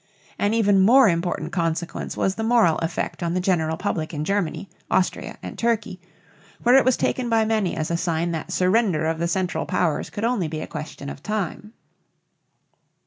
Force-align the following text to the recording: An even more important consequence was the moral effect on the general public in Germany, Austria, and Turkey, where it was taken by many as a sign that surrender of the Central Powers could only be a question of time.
An 0.39 0.55
even 0.55 0.79
more 0.79 1.07
important 1.07 1.51
consequence 1.51 2.17
was 2.17 2.33
the 2.33 2.43
moral 2.43 2.77
effect 2.79 3.21
on 3.21 3.35
the 3.35 3.39
general 3.39 3.77
public 3.77 4.15
in 4.15 4.25
Germany, 4.25 4.67
Austria, 4.89 5.37
and 5.43 5.59
Turkey, 5.59 6.01
where 6.63 6.73
it 6.73 6.83
was 6.85 6.97
taken 6.97 7.29
by 7.29 7.45
many 7.45 7.75
as 7.75 7.91
a 7.91 7.97
sign 7.97 8.31
that 8.31 8.51
surrender 8.51 9.05
of 9.05 9.19
the 9.19 9.27
Central 9.27 9.67
Powers 9.67 10.09
could 10.09 10.23
only 10.23 10.47
be 10.47 10.61
a 10.61 10.65
question 10.65 11.07
of 11.07 11.21
time. 11.21 11.73